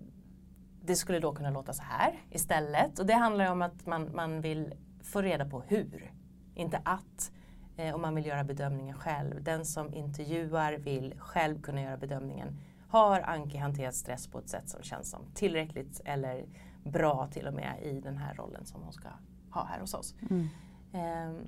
det 0.85 0.95
skulle 0.95 1.19
då 1.19 1.33
kunna 1.33 1.49
låta 1.49 1.73
så 1.73 1.83
här 1.83 2.21
istället. 2.29 2.99
Och 2.99 3.05
det 3.05 3.13
handlar 3.13 3.51
om 3.51 3.61
att 3.61 3.85
man, 3.85 4.15
man 4.15 4.41
vill 4.41 4.73
få 5.03 5.21
reda 5.21 5.45
på 5.45 5.61
hur, 5.61 6.11
inte 6.55 6.81
att. 6.85 7.31
Eh, 7.77 7.95
om 7.95 8.01
man 8.01 8.15
vill 8.15 8.25
göra 8.25 8.43
bedömningen 8.43 8.95
själv. 8.95 9.43
Den 9.43 9.65
som 9.65 9.93
intervjuar 9.93 10.73
vill 10.73 11.13
själv 11.17 11.61
kunna 11.61 11.81
göra 11.81 11.97
bedömningen. 11.97 12.59
Har 12.87 13.21
Anki 13.21 13.57
hanterat 13.57 13.95
stress 13.95 14.27
på 14.27 14.39
ett 14.39 14.49
sätt 14.49 14.69
som 14.69 14.83
känns 14.83 15.09
som 15.09 15.21
tillräckligt 15.33 16.01
eller 16.05 16.45
bra 16.83 17.27
till 17.31 17.47
och 17.47 17.53
med 17.53 17.73
i 17.81 17.99
den 17.99 18.17
här 18.17 18.33
rollen 18.33 18.65
som 18.65 18.81
hon 18.81 18.93
ska 18.93 19.09
ha 19.49 19.65
här 19.65 19.79
hos 19.79 19.93
oss. 19.93 20.15
Mm. 20.29 20.47
Eh, 20.93 21.45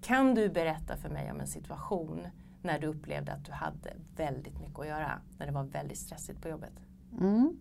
kan 0.00 0.34
du 0.34 0.48
berätta 0.48 0.96
för 0.96 1.08
mig 1.08 1.30
om 1.30 1.40
en 1.40 1.46
situation 1.46 2.26
när 2.62 2.78
du 2.78 2.86
upplevde 2.86 3.32
att 3.32 3.44
du 3.44 3.52
hade 3.52 3.96
väldigt 4.16 4.60
mycket 4.60 4.78
att 4.78 4.86
göra, 4.86 5.20
när 5.38 5.46
det 5.46 5.52
var 5.52 5.64
väldigt 5.64 5.98
stressigt 5.98 6.42
på 6.42 6.48
jobbet? 6.48 6.72
Mm. 7.20 7.58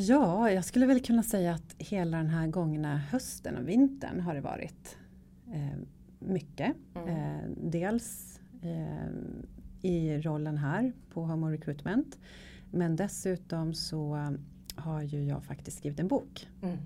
Ja, 0.00 0.50
jag 0.50 0.64
skulle 0.64 0.86
väl 0.86 1.00
kunna 1.00 1.22
säga 1.22 1.52
att 1.54 1.74
hela 1.78 2.16
den 2.16 2.28
här 2.28 2.46
gångna 2.46 2.98
hösten 2.98 3.56
och 3.56 3.68
vintern 3.68 4.20
har 4.20 4.34
det 4.34 4.40
varit 4.40 4.96
eh, 5.46 5.78
mycket. 6.18 6.76
Mm. 6.94 7.08
Eh, 7.08 7.50
dels 7.56 8.40
eh, 8.62 9.08
i 9.82 10.20
rollen 10.20 10.58
här 10.58 10.92
på 11.12 11.22
Homo 11.22 11.46
Recruitment. 11.46 12.18
Men 12.70 12.96
dessutom 12.96 13.74
så 13.74 14.28
har 14.74 15.02
ju 15.02 15.24
jag 15.24 15.44
faktiskt 15.44 15.78
skrivit 15.78 16.00
en 16.00 16.08
bok. 16.08 16.48
Mm. 16.62 16.76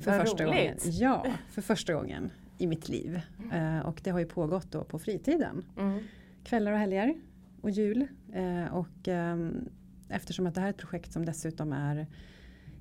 för 0.00 0.20
första 0.20 0.44
roligt. 0.44 0.46
gången. 0.46 0.76
Ja, 0.82 1.26
för 1.48 1.62
första 1.62 1.94
gången 1.94 2.30
i 2.58 2.66
mitt 2.66 2.88
liv. 2.88 3.20
Mm. 3.52 3.82
och 3.82 4.00
det 4.04 4.10
har 4.10 4.18
ju 4.18 4.26
pågått 4.26 4.70
då 4.70 4.84
på 4.84 4.98
fritiden. 4.98 5.64
Mm. 5.78 5.98
Kvällar 6.44 6.72
och 6.72 6.78
helger 6.78 7.14
och 7.60 7.70
jul. 7.70 8.06
Eh, 8.32 8.74
och 8.74 9.08
ehm, 9.08 9.68
eftersom 10.08 10.46
att 10.46 10.54
det 10.54 10.60
här 10.60 10.68
är 10.68 10.72
ett 10.72 10.78
projekt 10.78 11.12
som 11.12 11.24
dessutom 11.24 11.72
är 11.72 12.06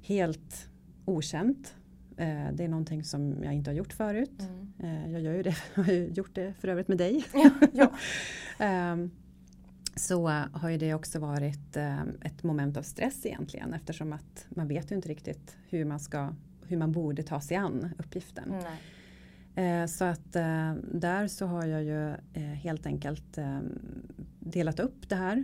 helt 0.02 0.70
okänt. 1.06 1.76
Eh, 2.18 2.52
det 2.54 2.64
är 2.64 2.68
någonting 2.68 3.04
som 3.04 3.44
jag 3.44 3.54
inte 3.54 3.70
har 3.70 3.76
gjort 3.76 3.94
förut. 3.94 4.40
Mm. 4.40 5.06
Eh, 5.06 5.12
jag 5.12 5.22
gör 5.22 5.34
ju 5.34 5.44
det, 5.44 5.56
jag 5.76 5.84
har 5.84 5.94
gjort 5.94 6.36
det 6.36 6.54
för 6.54 6.68
övrigt 6.68 6.88
med 6.88 6.98
dig. 6.98 7.26
Ja, 7.34 7.52
ja. 7.74 7.92
Ehm, 8.66 9.12
så 9.96 10.28
har 10.28 10.70
ju 10.70 10.78
det 10.78 10.94
också 10.94 11.20
varit 11.20 11.78
ehm, 11.78 12.18
ett 12.22 12.44
moment 12.44 12.78
av 12.78 12.82
stress 12.82 13.26
egentligen 13.26 13.74
eftersom 13.74 14.14
att 14.14 14.46
man 14.50 14.68
vet 14.68 14.92
ju 14.92 14.96
inte 14.96 15.10
riktigt 15.10 15.58
hur 15.70 15.86
man 15.86 16.00
ska 16.00 16.36
hur 16.68 16.78
man 16.78 16.92
borde 16.92 17.24
ta 17.24 17.42
sig 17.42 17.58
an 17.58 17.90
uppgiften. 17.98 18.54
Eh, 19.56 19.86
så 19.86 20.06
att 20.06 20.34
där 20.94 21.28
så 21.28 21.46
har 21.46 21.66
jag 21.66 21.84
ju 21.84 22.16
helt 22.54 22.86
enkelt 22.86 23.38
delat 24.40 24.80
upp 24.80 25.10
det 25.10 25.16
här 25.16 25.44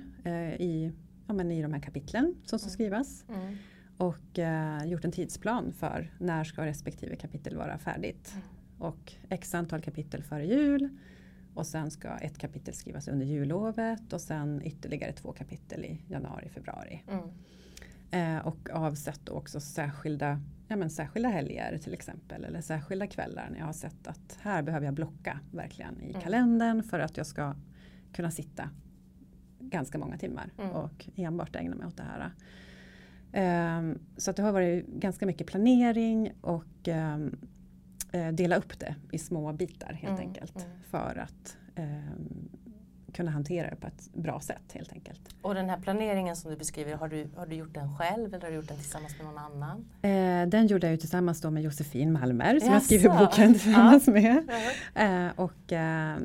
i, 0.60 0.92
ja, 1.28 1.34
men 1.34 1.52
i 1.52 1.62
de 1.62 1.74
här 1.74 1.82
kapitlen 1.82 2.36
som 2.46 2.60
ska 2.60 2.68
mm. 2.68 2.74
skrivas. 2.74 3.26
Mm 3.30 3.58
och 3.98 4.40
eh, 4.40 4.86
gjort 4.86 5.06
en 5.06 5.12
tidsplan 5.12 5.74
för 5.74 6.14
när 6.20 6.44
ska 6.44 6.66
respektive 6.66 7.16
kapitel 7.16 7.58
vara 7.58 7.78
färdigt. 7.78 8.34
Mm. 8.34 8.48
Och 8.80 9.14
x 9.30 9.56
antal 9.56 9.82
kapitel 9.82 10.24
före 10.24 10.46
jul 10.46 10.90
och 11.54 11.68
sen 11.68 11.92
ska 11.92 12.18
ett 12.18 12.38
kapitel 12.38 12.74
skrivas 12.74 13.08
under 13.08 13.26
jullovet 13.26 14.14
och 14.14 14.22
sen 14.22 14.62
ytterligare 14.66 15.12
två 15.12 15.32
kapitel 15.32 15.86
i 15.86 16.02
januari, 16.08 16.50
februari. 16.50 17.04
Mm. 17.08 17.30
Eh, 18.12 18.48
och 18.48 18.70
avsett 18.70 19.30
också 19.30 19.60
särskilda, 19.60 20.42
ja, 20.68 20.76
men 20.76 20.90
särskilda 20.90 21.30
helger 21.30 21.78
till 21.78 21.94
exempel 21.94 22.44
eller 22.44 22.62
särskilda 22.62 23.08
kvällar 23.08 23.50
när 23.52 23.60
jag 23.60 23.66
har 23.66 23.74
sett 23.74 24.08
att 24.08 24.40
här 24.42 24.64
behöver 24.64 24.86
jag 24.86 24.94
blocka 24.94 25.40
verkligen 25.52 26.02
i 26.02 26.10
mm. 26.10 26.22
kalendern 26.22 26.84
för 26.84 27.00
att 27.00 27.18
jag 27.18 27.26
ska 27.26 27.56
kunna 28.14 28.32
sitta 28.32 28.70
ganska 29.60 29.98
många 29.98 30.18
timmar 30.18 30.52
mm. 30.58 30.72
och 30.72 31.10
enbart 31.16 31.56
ägna 31.56 31.76
mig 31.76 31.88
åt 31.88 31.98
det 31.98 32.04
här. 32.04 32.32
Um, 33.34 34.00
så 34.18 34.32
att 34.32 34.38
det 34.38 34.44
har 34.44 34.52
varit 34.52 34.88
ganska 34.88 35.26
mycket 35.26 35.48
planering 35.48 36.32
och 36.42 36.88
um, 36.88 37.36
dela 38.34 38.56
upp 38.56 38.80
det 38.80 38.96
i 39.12 39.18
små 39.18 39.54
bitar 39.54 39.94
helt 39.94 40.20
mm, 40.20 40.30
enkelt. 40.30 40.56
Mm. 40.56 40.68
För 40.90 41.24
att 41.24 41.58
um, 41.76 42.50
kunna 43.14 43.32
hantera 43.32 43.70
det 43.70 43.76
på 43.76 43.88
ett 43.88 44.14
bra 44.14 44.40
sätt 44.40 44.74
helt 44.74 44.92
enkelt. 44.94 45.22
Och 45.42 45.56
den 45.56 45.70
här 45.70 45.78
planeringen 45.78 46.36
som 46.36 46.52
du 46.52 46.58
beskriver, 46.58 46.96
har 46.96 47.08
du, 47.08 47.28
har 47.36 47.46
du 47.46 47.56
gjort 47.56 47.74
den 47.74 47.98
själv 47.98 48.34
eller 48.34 48.42
har 48.42 48.50
du 48.50 48.56
gjort 48.56 48.68
den 48.68 48.78
tillsammans 48.78 49.18
med 49.18 49.26
någon 49.26 49.38
annan? 49.38 49.86
Eh, 50.02 50.50
den 50.50 50.68
gjorde 50.68 50.88
jag 50.88 50.92
ju 50.92 50.98
tillsammans 50.98 51.44
med 51.44 51.64
Josefin 51.64 52.14
Malmer 52.14 52.60
som 52.60 52.68
jag 52.68 52.76
Jaså? 52.76 52.86
skriver 52.86 53.20
boken 53.20 53.54
tillsammans 53.54 54.08
Ja. 54.08 54.14
med. 54.14 54.50
Eh, 54.96 55.32
och 55.36 55.74
eh, 55.74 56.18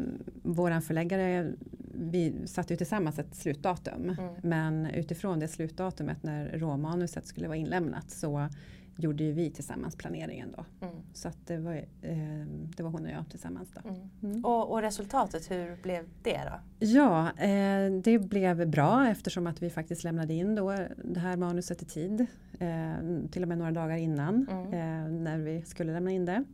våran 0.43 0.83
förläggare, 0.83 1.53
vi 1.95 2.47
satte 2.47 2.73
ju 2.73 2.77
tillsammans 2.77 3.19
ett 3.19 3.35
slutdatum. 3.35 4.11
Mm. 4.19 4.35
Men 4.43 4.87
utifrån 4.87 5.39
det 5.39 5.49
slutdatumet 5.49 6.23
när 6.23 6.59
råmanuset 6.59 7.27
skulle 7.27 7.49
vara 7.49 7.59
inlämnat 7.59 8.11
så 8.11 8.49
gjorde 8.97 9.25
ju 9.25 9.33
vi 9.33 9.51
tillsammans 9.51 9.97
planeringen 9.97 10.55
då. 10.57 10.87
Mm. 10.87 10.97
Så 11.13 11.29
att 11.29 11.47
det, 11.47 11.59
var, 11.59 11.75
eh, 12.03 12.47
det 12.77 12.83
var 12.83 12.91
hon 12.91 13.05
och 13.05 13.11
jag 13.11 13.25
tillsammans 13.31 13.69
då. 13.75 13.89
Mm. 13.89 14.11
Mm. 14.23 14.45
Och, 14.45 14.71
och 14.73 14.83
resultatet, 14.83 15.51
hur 15.51 15.83
blev 15.83 16.05
det 16.23 16.41
då? 16.45 16.87
Ja, 16.87 17.31
eh, 17.39 17.93
det 18.03 18.19
blev 18.19 18.71
bra 18.71 19.09
eftersom 19.09 19.47
att 19.47 19.63
vi 19.63 19.71
faktiskt 19.71 20.05
lämnade 20.05 20.35
in 20.35 20.55
då 20.55 20.77
det 21.05 21.21
här 21.21 21.37
manuset 21.37 21.83
i 21.83 21.85
tid. 21.85 22.27
Eh, 22.59 23.29
till 23.31 23.43
och 23.43 23.49
med 23.49 23.59
några 23.59 23.73
dagar 23.73 23.97
innan 23.97 24.49
Mm. 24.51 24.67
eh, 24.67 25.21
när 25.23 25.39
vi 25.39 25.63
skulle 25.63 25.93
lämna 25.93 26.11
in 26.11 26.25
det. 26.25 26.45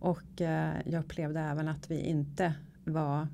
Och 0.00 0.40
eh, 0.40 0.74
jag 0.84 1.00
upplevde 1.00 1.40
även 1.40 1.68
att 1.68 1.90
vi 1.90 2.00
inte 2.00 2.54
var 2.84 3.28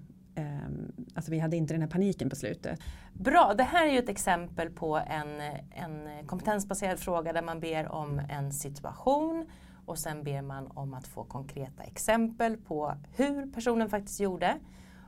Alltså 1.15 1.31
vi 1.31 1.39
hade 1.39 1.57
inte 1.57 1.75
den 1.75 1.83
här 1.83 1.89
paniken 1.89 2.31
på 2.31 2.37
slutet. 2.37 2.81
Bra, 3.13 3.55
det 3.57 3.63
här 3.63 3.87
är 3.87 3.93
ju 3.93 3.99
ett 3.99 4.09
exempel 4.09 4.71
på 4.71 4.97
en, 4.97 5.41
en 5.71 6.27
kompetensbaserad 6.27 6.99
fråga 6.99 7.33
där 7.33 7.43
man 7.43 7.61
ber 7.61 7.89
om 7.93 8.21
en 8.31 8.53
situation 8.53 9.47
och 9.87 9.99
sen 9.99 10.23
ber 10.25 10.43
man 10.43 10.67
om 10.75 10.95
att 10.95 11.07
få 11.07 11.25
konkreta 11.25 11.83
exempel 11.83 12.57
på 12.57 12.95
hur 13.17 13.53
personen 13.53 13.89
faktiskt 13.91 14.21
gjorde. 14.21 14.55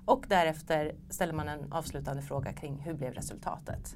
Och 0.04 0.24
därefter 0.28 0.94
ställer 1.10 1.32
man 1.32 1.48
en 1.48 1.72
avslutande 1.72 2.22
fråga 2.22 2.52
kring 2.52 2.74
hur 2.78 2.94
blev 2.94 3.12
resultatet. 3.12 3.94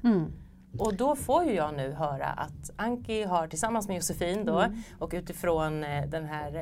Och 0.79 0.95
då 0.95 1.15
får 1.15 1.43
ju 1.43 1.53
jag 1.53 1.73
nu 1.75 1.91
höra 1.91 2.25
att 2.27 2.71
Anki 2.75 3.23
har 3.23 3.47
tillsammans 3.47 3.87
med 3.87 3.95
Josefin 3.97 4.45
då 4.45 4.59
Mm. 4.59 4.77
och 4.99 5.09
utifrån 5.13 5.83
eh, 5.83 6.05
den 6.09 6.25
här 6.25 6.55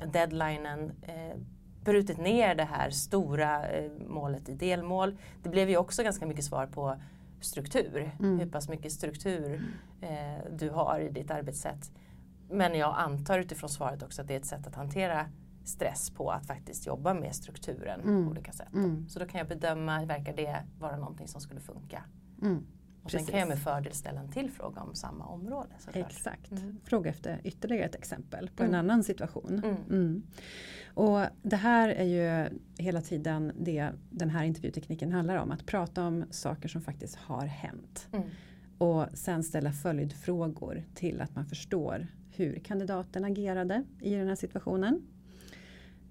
eh, 0.00 0.08
deadlinen 0.08 0.92
eh, 1.02 1.36
brutit 1.86 2.18
ner 2.18 2.54
det 2.54 2.64
här 2.64 2.90
stora 2.90 3.68
eh, 3.68 3.90
målet 4.08 4.48
i 4.48 4.54
delmål. 4.54 5.16
Det 5.42 5.48
blev 5.48 5.70
ju 5.70 5.76
också 5.76 6.02
ganska 6.02 6.26
mycket 6.26 6.44
svar 6.44 6.66
på 6.66 6.96
struktur, 7.40 8.10
Mm. 8.18 8.38
hur 8.38 8.46
pass 8.50 8.68
mycket 8.68 8.92
struktur 8.92 9.62
eh, 10.00 10.50
du 10.52 10.70
har 10.70 11.00
i 11.00 11.08
ditt 11.08 11.30
arbetssätt. 11.30 11.92
Men 12.50 12.74
jag 12.74 12.94
antar 12.98 13.38
utifrån 13.38 13.70
svaret 13.70 14.02
också 14.02 14.22
att 14.22 14.28
det 14.28 14.34
är 14.34 14.38
ett 14.38 14.46
sätt 14.46 14.66
att 14.66 14.74
hantera 14.74 15.26
stress 15.64 16.10
på 16.10 16.30
att 16.30 16.46
faktiskt 16.46 16.86
jobba 16.86 17.14
med 17.14 17.34
strukturen 17.34 18.00
Mm. 18.00 18.24
på 18.24 18.30
olika 18.30 18.52
sätt. 18.52 18.74
Mm. 18.74 19.08
Så 19.08 19.18
då 19.18 19.26
kan 19.26 19.38
jag 19.38 19.48
bedöma, 19.48 20.04
verkar 20.04 20.32
det 20.36 20.62
vara 20.80 20.96
någonting 20.96 21.28
som 21.28 21.40
skulle 21.40 21.60
funka? 21.60 22.02
Och 23.06 23.10
sen 23.10 23.18
Precis. 23.18 23.30
kan 23.30 23.38
jag 23.40 23.48
med 23.48 23.58
fördel 23.58 23.92
ställa 23.92 24.20
en 24.20 24.28
till 24.28 24.50
fråga 24.50 24.80
om 24.80 24.94
samma 24.94 25.26
område. 25.26 25.70
Såklart. 25.78 26.06
Exakt. 26.10 26.50
Mm. 26.50 26.76
Fråga 26.84 27.10
efter 27.10 27.40
ytterligare 27.44 27.84
ett 27.84 27.94
exempel 27.94 28.50
på 28.56 28.62
Mm. 28.62 28.74
en 28.74 28.80
annan 28.80 29.04
situation. 29.04 29.62
Mm. 29.64 29.76
Mm. 29.90 30.22
Och 30.94 31.20
det 31.42 31.56
här 31.56 31.88
är 31.88 32.04
ju 32.04 32.58
hela 32.78 33.00
tiden 33.00 33.52
det 33.58 33.90
den 34.10 34.30
här 34.30 34.44
intervjutekniken 34.44 35.12
handlar 35.12 35.36
om. 35.36 35.50
Att 35.50 35.66
prata 35.66 36.06
om 36.06 36.24
saker 36.30 36.68
som 36.68 36.80
faktiskt 36.82 37.16
har 37.16 37.46
hänt. 37.46 38.08
Mm. 38.12 38.24
Och 38.78 39.06
sen 39.14 39.42
ställa 39.42 39.72
följdfrågor 39.72 40.84
till 40.94 41.20
att 41.20 41.34
man 41.34 41.46
förstår 41.46 42.06
hur 42.30 42.58
kandidaten 42.58 43.24
agerade 43.24 43.84
i 44.00 44.14
den 44.14 44.28
här 44.28 44.34
situationen. 44.34 45.06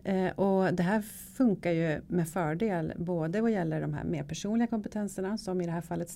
Eh, 0.03 0.31
och 0.31 0.73
det 0.73 0.83
här 0.83 1.01
funkar 1.35 1.71
ju 1.71 2.01
med 2.07 2.29
fördel 2.29 2.93
både 2.97 3.41
vad 3.41 3.51
gäller 3.51 3.81
de 3.81 3.93
här 3.93 4.03
mer 4.03 4.23
personliga 4.23 4.67
kompetenserna 4.67 5.37
som 5.37 5.61
i 5.61 5.65
det 5.65 5.71
här 5.71 5.81
fallet 5.81 6.09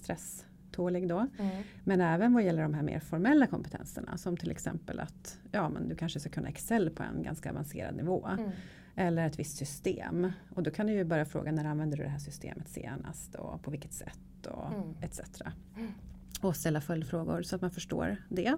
stresstålig 0.69 1.07
då. 1.07 1.27
Mm. 1.39 1.63
Men 1.83 2.01
även 2.01 2.33
vad 2.33 2.43
gäller 2.43 2.63
de 2.63 2.73
här 2.73 2.83
mer 2.83 2.99
formella 2.99 3.47
kompetenserna 3.47 4.17
som 4.17 4.37
till 4.37 4.51
exempel 4.51 4.99
att 4.99 5.39
ja, 5.51 5.69
men 5.69 5.89
du 5.89 5.95
kanske 5.95 6.19
ska 6.19 6.29
kunna 6.29 6.49
Excel 6.49 6.89
på 6.89 7.03
en 7.03 7.23
ganska 7.23 7.49
avancerad 7.49 7.95
nivå. 7.95 8.27
Mm. 8.27 8.51
Eller 8.95 9.25
ett 9.25 9.39
visst 9.39 9.57
system. 9.57 10.31
Och 10.55 10.63
då 10.63 10.71
kan 10.71 10.87
du 10.87 10.93
ju 10.93 11.03
börja 11.03 11.25
fråga 11.25 11.51
när 11.51 11.65
använder 11.65 11.97
du 11.97 12.03
det 12.03 12.09
här 12.09 12.19
systemet 12.19 12.67
senast 12.69 13.35
och 13.35 13.61
på 13.63 13.71
vilket 13.71 13.93
sätt 13.93 14.47
och 14.47 14.73
Mm. 14.73 14.95
etc. 15.01 15.19
Mm. 15.77 15.91
Och 16.41 16.55
ställa 16.55 16.81
följdfrågor 16.81 17.43
så 17.43 17.55
att 17.55 17.61
man 17.61 17.71
förstår 17.71 18.17
det. 18.29 18.55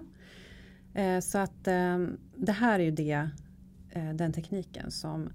Eh, 0.94 1.20
så 1.20 1.38
att 1.38 1.68
eh, 1.68 1.98
det 2.36 2.52
här 2.52 2.80
är 2.80 2.84
ju 2.84 2.90
det, 2.90 3.30
eh, 3.90 4.14
den 4.14 4.32
tekniken 4.32 4.90
som 4.90 5.30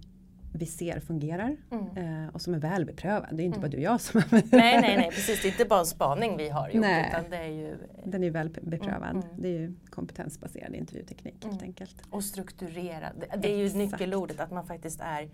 vi 0.57 0.65
ser 0.65 0.99
fungerar 0.99 1.57
Mm. 1.71 2.23
eh, 2.25 2.29
och 2.35 2.41
som 2.41 2.53
är 2.53 2.59
väl 2.59 2.85
beprövad. 2.85 3.27
Det 3.37 3.43
är 3.43 3.45
inte 3.45 3.57
Mm. 3.57 3.61
bara 3.69 3.71
du 3.71 3.77
och 3.77 3.83
jag 3.83 4.01
som 4.01 4.21
använder 4.25 4.57
Nej, 4.57 4.81
nej, 4.81 4.97
nej, 4.97 5.09
precis. 5.11 5.41
Det 5.41 5.47
är 5.47 5.51
inte 5.51 5.65
bara 5.65 5.79
en 5.79 5.85
spaning 5.85 6.37
vi 6.37 6.49
har 6.49 6.69
gjort 6.69 6.81
Nej. 6.81 7.05
utan 7.09 7.29
det 7.31 7.37
är 7.37 7.47
ju 7.47 7.77
Den 8.05 8.23
är 8.23 8.31
väl 8.31 8.49
beprövad. 8.61 9.09
Mm, 9.09 9.23
mm. 9.23 9.41
Det 9.41 9.47
är 9.47 9.59
ju 9.59 9.73
kompetensbaserad 9.89 10.75
intervjuteknik 10.75 11.33
helt 11.43 11.53
Mm. 11.53 11.63
enkelt. 11.63 11.95
och 12.09 12.23
strukturerad. 12.23 13.11
Det- 13.19 13.37
Det 13.37 13.51
är 13.53 13.57
ju 13.57 13.65
Exakt. 13.65 13.77
nyckelordet 13.91 14.39
att 14.39 14.51
man 14.51 14.65
faktiskt 14.67 14.99
är 15.01 15.29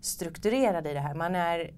strukturerad 0.00 0.86
i 0.86 0.92
det 0.92 1.00
här. 1.00 1.14
Man 1.14 1.34
är 1.34 1.70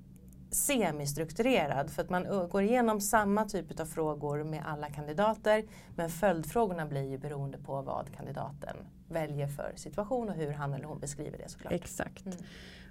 semistrukturerad 0.50 1.90
för 1.90 2.02
att 2.02 2.10
man 2.10 2.48
går 2.48 2.62
igenom 2.62 3.00
samma 3.00 3.44
typ 3.44 3.80
av 3.80 3.84
frågor 3.84 4.44
med 4.44 4.62
alla 4.66 4.90
kandidater 4.90 5.64
men 5.94 6.10
följdfrågorna 6.10 6.86
blir 6.86 7.10
ju 7.10 7.18
beroende 7.18 7.58
på 7.58 7.82
vad 7.82 8.12
kandidaten 8.16 8.76
väljer 9.08 9.48
för 9.48 9.72
situation 9.76 10.28
och 10.28 10.34
hur 10.34 10.52
han 10.52 10.74
eller 10.74 10.84
hon 10.84 10.98
beskriver 10.98 11.38
det 11.38 11.48
såklart. 11.48 11.72
Exakt. 11.72 12.26
Mm. 12.26 12.38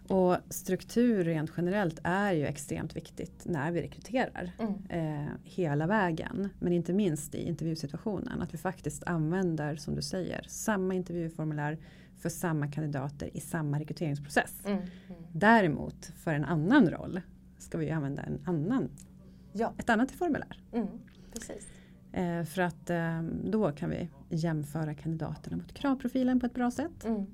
Och 0.07 0.37
struktur 0.49 1.23
rent 1.23 1.51
generellt 1.57 1.99
är 2.03 2.31
ju 2.31 2.45
extremt 2.45 2.95
viktigt 2.95 3.45
när 3.45 3.71
vi 3.71 3.81
rekryterar. 3.81 4.51
Mm. 4.59 4.73
Eh, 4.89 5.31
hela 5.43 5.87
vägen. 5.87 6.49
Men 6.59 6.73
inte 6.73 6.93
minst 6.93 7.35
i 7.35 7.47
intervjusituationen. 7.47 8.41
Att 8.41 8.53
vi 8.53 8.57
faktiskt 8.57 9.03
använder, 9.03 9.75
som 9.75 9.95
du 9.95 10.01
säger, 10.01 10.45
samma 10.47 10.93
intervjuformulär 10.93 11.77
för 12.17 12.29
samma 12.29 12.67
kandidater 12.67 13.29
i 13.33 13.39
samma 13.39 13.79
rekryteringsprocess. 13.79 14.53
Mm. 14.65 14.77
Mm. 14.77 14.89
Däremot 15.31 16.05
för 16.05 16.33
en 16.33 16.45
annan 16.45 16.89
roll 16.89 17.21
ska 17.65 17.77
vi 17.77 17.91
använda 17.91 18.21
en 18.23 18.39
annan, 18.45 18.89
Ja, 19.53 19.73
ett 19.77 19.89
annat 19.89 20.11
formulär. 20.11 20.63
mm. 20.73 20.87
precis. 21.33 21.67
Eh, 22.11 22.43
för 22.43 22.61
att 22.61 22.89
eh, 22.89 23.21
då 23.43 23.71
kan 23.71 23.89
vi 23.89 24.09
jämföra 24.29 24.93
kandidaterna 24.93 25.57
mot 25.57 25.73
kravprofilen 25.73 26.39
på 26.39 26.45
ett 26.45 26.53
bra 26.53 26.71
sätt. 26.71 27.05
Mm. 27.05 27.25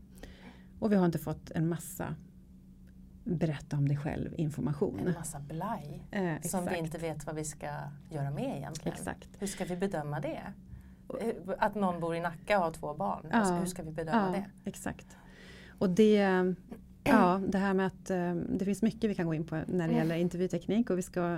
Och 0.79 0.91
vi 0.91 0.95
har 0.95 1.05
inte 1.05 1.19
fått 1.19 1.51
en 1.51 1.69
massa 1.69 2.15
berätta 3.23 3.77
om 3.77 3.87
dig 3.87 3.97
själv 3.97 4.33
information. 4.37 4.99
En 4.99 5.13
massa 5.13 5.39
blaj 5.39 6.07
Eh, 6.11 6.41
som 6.41 6.65
vi 6.65 6.77
inte 6.77 6.97
vet 6.97 7.25
vad 7.25 7.35
vi 7.35 7.43
ska 7.43 7.67
göra 8.09 8.31
med 8.31 8.57
egentligen. 8.57 8.93
Exakt. 8.97 9.29
Hur 9.39 9.47
ska 9.47 9.65
vi 9.65 9.75
bedöma 9.75 10.19
det? 10.19 10.41
Att 11.57 11.75
någon 11.75 11.99
bor 12.01 12.15
i 12.15 12.19
Nacka 12.19 12.57
och 12.57 12.63
har 12.63 12.71
två 12.71 12.93
barn, 12.93 13.25
Ja. 13.31 13.37
alltså, 13.37 13.53
hur 13.53 13.65
ska 13.65 13.83
vi 13.83 13.91
bedöma 13.91 14.25
ja, 14.25 14.31
det? 14.31 14.69
Exakt. 14.69 15.17
Och 15.79 15.89
det, 15.89 16.55
ja, 17.11 17.41
det 17.47 17.57
här 17.57 17.73
med 17.73 17.87
att 17.87 18.09
eh, 18.09 18.33
det 18.35 18.65
finns 18.65 18.81
mycket 18.81 19.09
vi 19.09 19.15
kan 19.15 19.25
gå 19.27 19.33
in 19.33 19.45
på 19.45 19.55
när 19.55 19.63
det 19.65 19.83
Mm. 19.83 19.95
gäller 19.97 20.15
intervjuteknik 20.15 20.89
och 20.89 20.97
vi 20.97 21.01
ska, 21.01 21.37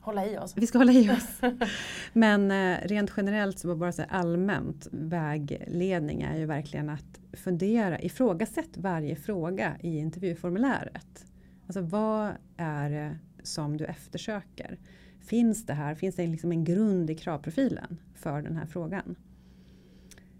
Hålla 0.00 0.26
i 0.26 0.38
oss. 0.38 0.52
vi 0.56 0.66
ska 0.66 0.78
hålla 0.78 0.92
i 0.92 1.10
oss. 1.10 1.40
Men 2.12 2.50
eh, 2.50 2.78
rent 2.88 3.12
generellt 3.16 3.58
så 3.58 3.76
bara 3.76 3.92
så 3.92 4.02
allmänt 4.08 4.88
vägledning 4.90 6.22
är 6.22 6.38
ju 6.38 6.46
verkligen 6.46 6.90
att 6.90 7.20
fundera, 7.32 8.00
ifrågasätt 8.00 8.76
varje 8.76 9.16
fråga 9.16 9.76
i 9.80 9.98
intervjuformuläret. 9.98 11.26
Alltså 11.66 11.80
vad 11.80 12.30
är 12.56 12.90
det 12.90 13.18
som 13.42 13.76
du 13.76 13.84
eftersöker? 13.84 14.78
Finns 15.20 15.66
det 15.66 15.74
här, 15.74 15.94
finns 15.94 16.14
det 16.16 16.26
liksom 16.26 16.52
en 16.52 16.64
grund 16.64 17.10
i 17.10 17.14
kravprofilen 17.14 17.96
för 18.14 18.42
den 18.42 18.56
här 18.56 18.66
frågan? 18.66 19.16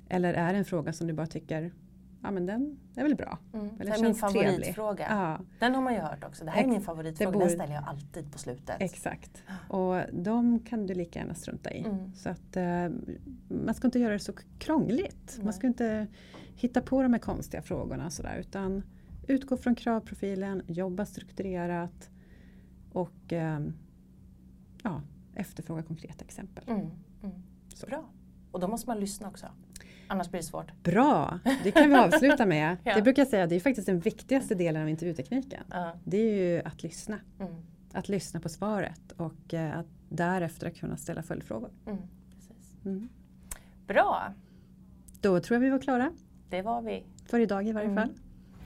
Eller 0.09 0.35
är 0.35 0.53
det 0.53 0.59
en 0.59 0.65
fråga 0.65 0.93
som 0.93 1.07
du 1.07 1.13
bara 1.13 1.27
tycker, 1.27 1.73
ja 2.23 2.31
men 2.31 2.47
den 2.47 2.79
är 2.95 3.03
väl 3.03 3.15
bra. 3.15 3.39
Mm. 3.53 3.69
Det 3.79 3.89
är 3.89 4.03
min 4.03 4.15
favoritfråga. 4.15 5.07
Ja, 5.09 5.41
Den 5.59 5.75
har 5.75 5.83
man 5.83 5.95
ju 5.95 6.01
hört 6.01 6.25
också. 6.25 6.45
Det 6.45 6.51
här 6.51 6.65
är 6.65 6.69
min 6.69 6.81
favoritfråga. 6.81 7.31
det 7.31 7.39
Den 7.39 7.51
ställer 7.51 7.75
jag 7.75 7.85
alltid 7.85 8.33
på 8.33 8.39
slutet. 8.39 8.77
exakt. 8.79 9.43
Och 9.69 9.97
de 10.13 10.59
kan 10.61 10.87
du 10.87 10.95
lika 10.95 11.19
gärna 11.19 11.35
strunta 11.35 11.71
i. 11.71 11.81
Mm. 11.81 12.15
Så 12.15 12.29
att 12.29 12.57
eh, 12.57 12.89
man 13.49 13.75
ska 13.75 13.89
inte 13.89 13.99
göra 13.99 14.13
det 14.13 14.19
så 14.19 14.33
krångligt. 14.59 15.35
Nej. 15.37 15.45
Man 15.45 15.53
ska 15.53 15.67
inte 15.67 16.07
hitta 16.55 16.81
på 16.81 17.03
de 17.03 17.13
här 17.13 17.21
konstiga 17.21 17.63
frågorna 17.63 18.11
sådär. 18.11 18.37
Utan 18.41 18.83
utgå 19.27 19.57
från 19.57 19.75
kravprofilen, 19.75 20.63
jobba 20.67 21.07
strukturerat 21.07 22.11
och 22.93 23.33
eh, 23.33 23.61
ja, 24.83 25.03
efterfråga 25.35 25.83
konkreta 25.83 26.25
exempel. 26.25 26.65
Mm. 26.67 26.81
Mm. 27.23 27.43
Så. 27.69 27.87
Bra. 27.87 28.05
Och 28.51 28.61
då 28.61 28.69
måste 28.69 28.89
man 28.89 29.01
lyssna 29.01 29.29
också. 29.29 29.47
Annars 30.11 30.31
blir 30.31 30.41
det 30.41 30.47
svårt. 30.47 30.83
Bra, 30.83 31.39
det 31.65 31.71
kan 31.71 31.89
vi 31.91 31.97
avsluta 31.97 32.47
med. 32.47 32.77
Ja. 32.85 32.95
Det 32.95 33.03
brukar 33.03 33.23
jag 33.23 33.29
säga, 33.29 33.47
det 33.47 33.57
är 33.57 33.61
faktiskt 33.61 33.87
den 33.87 34.01
viktigaste 34.01 34.55
delen 34.55 34.83
av 34.83 34.89
intervjutekniken. 34.89 35.65
Ja. 35.71 35.93
Det 36.05 36.17
är 36.19 36.35
ju 36.55 36.63
att 36.65 36.83
lyssna. 36.83 37.19
Mm. 37.41 37.53
Att 37.93 38.09
lyssna 38.09 38.41
på 38.41 38.49
svaret 38.49 39.13
och 39.17 39.55
eh, 39.55 39.79
att 39.79 39.87
därefter 40.09 40.71
kunna 40.71 40.97
ställa 40.97 41.23
följdfrågor. 41.23 41.71
Mm. 41.87 41.99
Mm. 42.85 43.09
Bra, 43.87 44.35
Då 45.21 45.41
tror 45.41 45.55
jag 45.57 45.61
vi 45.61 45.71
var 45.71 45.79
klara. 45.79 46.13
det 46.49 46.63
var 46.63 46.83
vi. 46.83 47.05
För 47.27 47.41
idag 47.41 47.69
i 47.69 47.73
varje 47.73 47.89
Mm. 47.89 47.97
fall. 48.05 48.15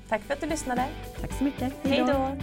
Tack 0.09 0.23
för 0.23 0.35
att 0.35 0.41
du 0.41 0.47
lyssnade. 0.47 0.85
Tack 1.21 1.33
så 1.33 1.45
mycket. 1.45 1.75
Hej 1.83 2.05
då! 2.07 2.37